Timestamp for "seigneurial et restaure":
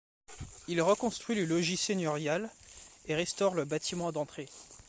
1.77-3.53